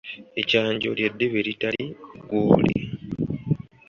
[0.41, 1.85] Ekyanjo ly’eddiba eritali
[2.21, 2.75] ggwoole.